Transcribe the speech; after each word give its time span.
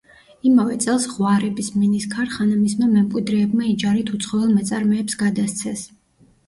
იმავე 0.51 0.77
წელს 0.85 1.03
ღვარების 1.11 1.69
მინის 1.75 2.07
ქარხანა 2.15 2.57
მისმა 2.63 2.91
მემკვიდრეებმა 2.97 3.69
იჯარით 3.77 4.11
უცხოელ 4.19 4.53
მეწარმეებს 4.59 5.23
გადასცეს. 5.25 5.91